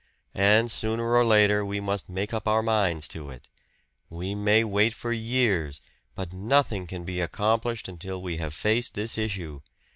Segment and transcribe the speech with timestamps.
[0.33, 3.47] And sooner or later we must make up our minds to it
[4.09, 5.79] we may wait for years,
[6.15, 9.61] but nothing can be accomplished until we have faced this issue.